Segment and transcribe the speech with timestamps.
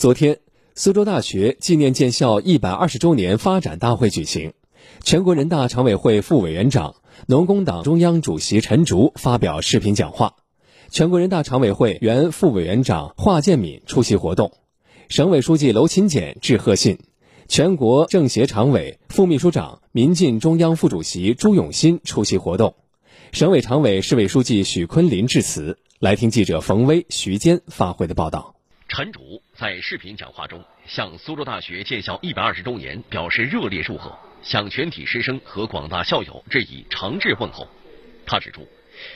[0.00, 0.38] 昨天，
[0.74, 4.54] 苏州大学纪念建校一百二十周年发展大会举行，
[5.04, 6.94] 全国人大常委会副委员长、
[7.26, 10.36] 农工党中央主席陈竺发表视频讲话，
[10.88, 14.52] 全国人大常委会原副委员长华建敏出席活动，
[15.10, 17.00] 省委书记娄勤俭致贺信，
[17.46, 22.74] 全国政协常委、副秘书长、民进中央副主席朱永新出席活动，
[23.32, 25.76] 省委常委、市委书记许昆林致辞。
[25.98, 28.59] 来听记者冯威、徐坚发回的报道。
[28.90, 37.68] 陈竺在视频讲话中向苏州大学建校一百二十周年表示热烈祝贺，向全体师生和广大校友致以诚挚问候。
[38.26, 38.68] 他指出，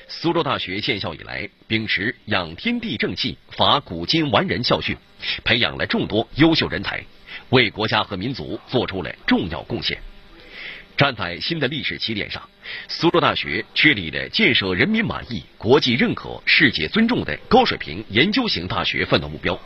[0.07, 4.97] 苏州大学建校以来，秉持养天地正气、法古今完人校训，
[5.43, 7.05] 培养了众多优秀人才，
[7.48, 10.01] 为国家和民族做出了重要贡献。
[10.97, 12.48] 站在新的历史起点上，
[12.87, 19.61] 苏州大学确立了建设人民满意、国际认可、世界尊重的高水平研究型大学奋斗目标。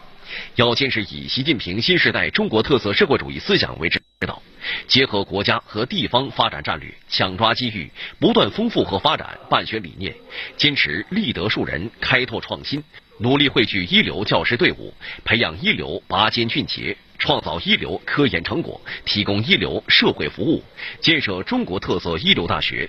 [0.57, 4.43] 要坚持以习近平新时代中国特色社会主义思想为指导，
[4.87, 10.15] 结合国家和地方发展战略，抢抓机遇，不断丰富和发展办学理念，
[10.57, 12.83] 坚持立德树人、开拓创新，
[13.19, 14.93] 努力汇聚一流教师队伍，
[15.25, 16.97] 培养一流拔尖俊杰。
[17.21, 20.63] 创造一流科研成果，提供一流社会服务，
[21.01, 22.89] 建设中国特色一流大学，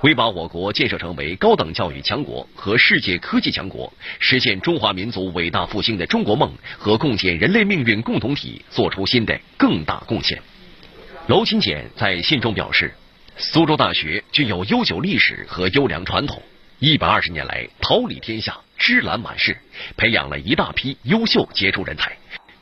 [0.00, 10.40] 为把我国建设成为高等教育强国和世界科技强国，实现中华民族伟大复兴的中国梦和共建人类命运共同体做出新的更大贡献。
[11.28, 12.90] 娄勤俭在信中表示，
[13.36, 16.42] 苏州大学具有悠久历史和优良传统，
[16.78, 19.54] 一百二十年来桃李天下，芝兰满室，
[19.94, 22.16] 培养了一大批优秀杰出人才。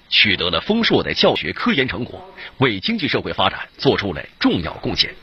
[0.08, 2.28] 取得了丰硕的教学科研成果，
[2.58, 5.14] 为经济社会发展做出了重要贡献。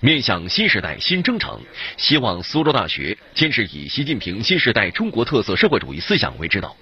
[0.00, 1.60] 面向新时代新征程，
[1.98, 6.74] 希望苏州大学坚持以习近平新时代中国特色社会主义思想为指导，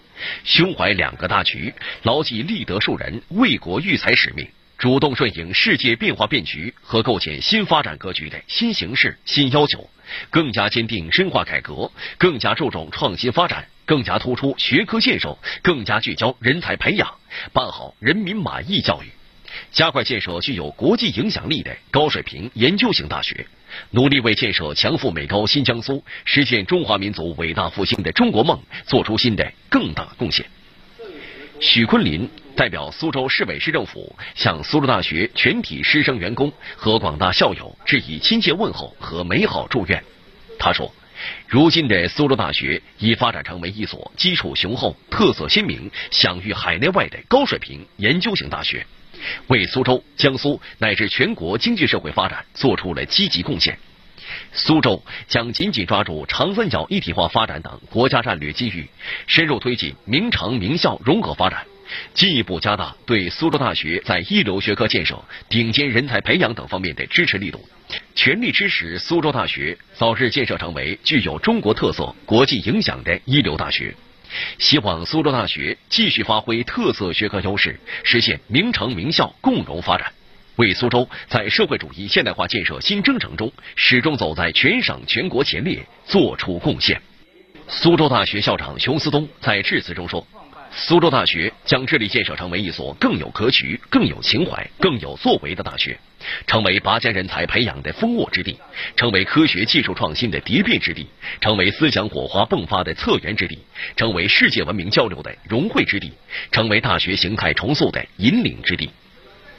[0.45, 4.47] 胸怀两个大局，牢记立德树人、为国育才使命，
[4.83, 9.89] 主动顺应世界变化变局和构建新发展格局的新形势新要求，
[10.29, 11.89] 更加坚定深化改革，
[12.19, 13.65] 更加注重创新发展。
[13.85, 17.09] 更加突出学科建设，更加聚焦人才培养，
[17.53, 19.07] 办好人民满意教育，
[19.71, 23.47] 加快建设具有国际影响力的高水平研究型大学，
[23.91, 30.45] 努力为建设强富美高新江苏、实现中华民族伟大复兴的中国梦做出新的更大贡献。
[31.61, 32.29] 许昆林
[32.63, 40.01] 代表苏州市委市政府向苏州大学全体师生员工和广大校友致以亲切问候和美好祝愿。
[40.61, 40.95] 他说。
[41.49, 48.87] 如今的苏州大学已发展成为一所基础雄厚、特色鲜明、享誉海内外的高水平研究型大学，
[49.49, 53.77] 为苏州、江苏乃至全国经济社会发展做出了积极贡献。
[54.53, 58.89] 苏州将紧紧抓住长三角一体化发展等国家战略机遇，
[59.27, 61.67] 深入推进名城名校融合发展。
[62.15, 67.65] 进一步加大对苏州大学在一流学科建设、顶尖人才培养等方面的支持力度，
[68.15, 73.95] 全力支持苏州大学早日建设成为具有中国特色、国际影响的一流大学。
[74.59, 80.11] 希望苏州大学继续发挥特色学科优势，实现名城名校共荣发展，
[80.57, 87.01] 为苏州在社会主义现代化建设新征程中始终走在全省全国前列做出贡献。
[87.69, 90.27] 苏州大学校长熊思东在致辞中说。
[90.75, 95.99] 苏州大学将致力建设成为一所更有格局、更有情怀、更有作为的大学，
[96.47, 98.59] 成为拔尖人才培养的蜂窝之地，
[98.97, 101.07] 成为科学技术创新的蝶变之地，
[101.43, 103.59] 成为思想火花迸发的策源之地，
[103.97, 106.11] 成为世界文明交流的融汇之地，
[106.51, 108.89] 成为大学形态重塑的引领之地。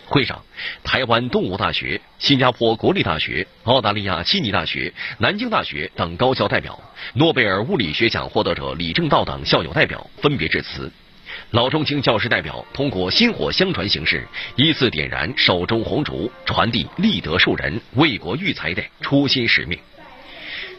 [0.05, 0.43] 会上，
[0.83, 6.79] 台湾东吴大学、新加坡国立大学、澳大利亚悉尼大学、南京大学等高校代表，
[7.13, 10.91] 诺贝尔物理学奖获得者李政道等校友代表分别致辞。
[11.53, 19.77] 老中青教师代表通过薪火相传形式，依次点燃手中红烛，传递立德树人、为国育才的初心使命。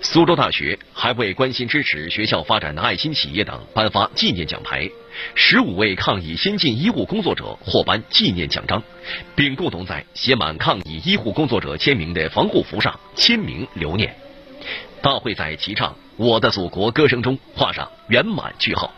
[0.01, 4.91] 苏州大学还为关心支持学校发展的爱心企业等颁发纪念奖牌，
[5.37, 8.83] 十五位抗疫先进医护工作者获颁纪念奖章，
[9.37, 14.13] 并共同在写满抗疫医护工作者签名的防护服上签名留念。
[15.01, 18.93] 大会在齐唱《我的祖国》歌声中画上圆满句号。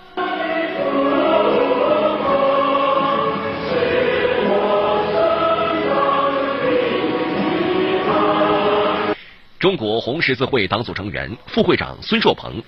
[9.66, 12.62] 中国红十字会党组成员、副会长孙硕鹏，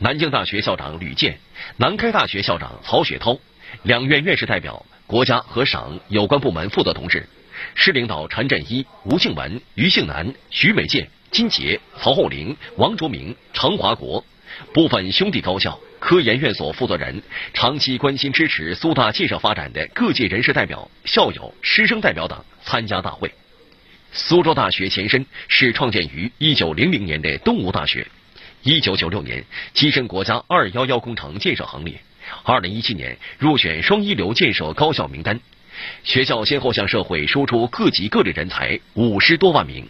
[0.00, 1.38] 南京大学校长吕健，
[1.76, 3.38] 南开大学校长曹雪涛，
[3.84, 7.24] 两院院士代表、国家和省有关部门负责同志，
[7.76, 14.24] 市领导陈振一、吴庆文、于庆南、徐美健、金杰、曹厚龄、王卓明、程华国，
[14.74, 15.78] 部分兄弟高校。
[16.00, 17.22] 科研院所负责人、
[17.54, 23.32] 长期关心支持苏大建设发展的各界人士代表、校友、师生代表等参加大会。
[24.12, 28.06] 苏州大学前身是创建于一九零零年的东吴大学，
[28.62, 31.94] 一九九六年跻身国家“二幺幺”工程建设行列，
[32.42, 35.38] 二零一七年入选双一流建设高校名单。
[36.02, 39.88] 学校先后向社会输出各级各类人才五十多万名。